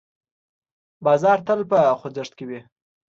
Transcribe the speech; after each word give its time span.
بازار 1.05 1.39
تل 1.47 1.59
په 1.71 1.77
خوځښت 1.99 2.33
کې 2.37 2.45
وي. 2.49 2.59